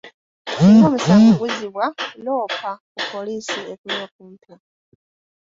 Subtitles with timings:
[0.53, 1.85] Singa omusango guzzibwa,
[2.23, 4.53] loopa ku poliisi ekuli okumpi.